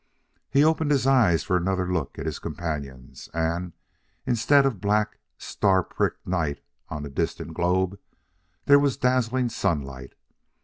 [0.49, 3.73] He opened his eyes for another look at his companions and,
[4.25, 7.99] instead of black, star pricked night on a distant globe,
[8.65, 10.13] there was dazzling sunlight.